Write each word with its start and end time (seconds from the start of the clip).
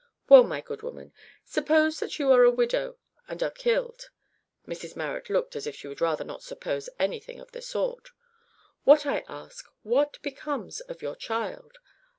"Well, 0.27 0.41
my 0.43 0.61
good 0.61 0.81
woman, 0.81 1.13
suppose 1.45 1.99
that 1.99 2.17
you 2.17 2.31
are 2.31 2.41
a 2.43 2.49
widow 2.49 2.97
and 3.27 3.43
are 3.43 3.51
killed," 3.51 4.09
(Mrs 4.67 4.95
Marrot 4.95 5.29
looked 5.29 5.55
as 5.55 5.67
if 5.67 5.75
she 5.75 5.87
would 5.87 6.01
rather 6.01 6.23
not 6.23 6.41
suppose 6.41 6.89
anything 6.97 7.39
of 7.39 7.51
the 7.51 7.61
sort), 7.61 8.09
"what 8.83 9.05
I 9.05 9.23
ask, 9.27 9.67
what 9.83 10.19
becomes 10.23 10.79
of 10.81 11.03
your 11.03 11.15
child? 11.15 11.77